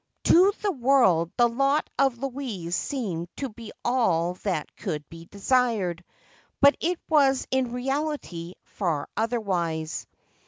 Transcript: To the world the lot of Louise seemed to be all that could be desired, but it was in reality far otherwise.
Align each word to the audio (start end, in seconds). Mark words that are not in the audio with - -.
To 0.23 0.51
the 0.63 0.71
world 0.71 1.31
the 1.37 1.47
lot 1.47 1.87
of 1.99 2.17
Louise 2.17 2.75
seemed 2.75 3.27
to 3.35 3.49
be 3.49 3.71
all 3.85 4.33
that 4.41 4.75
could 4.75 5.07
be 5.09 5.25
desired, 5.25 6.03
but 6.59 6.75
it 6.79 6.99
was 7.07 7.45
in 7.51 7.71
reality 7.71 8.55
far 8.63 9.07
otherwise. 9.15 10.07